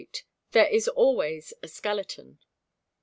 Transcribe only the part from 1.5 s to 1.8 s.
A